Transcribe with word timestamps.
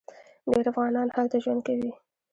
ډیر 0.51 0.65
افغانان 0.71 1.07
هلته 1.15 1.37
ژوند 1.43 1.61
کوي. 1.67 1.91